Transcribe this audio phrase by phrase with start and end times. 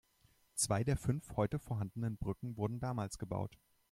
[0.55, 3.59] Zwei der fünf heute vorhandenen Brücken wurden damals gebaut.